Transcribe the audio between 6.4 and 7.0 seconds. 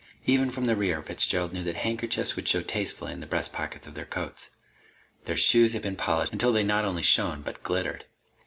they not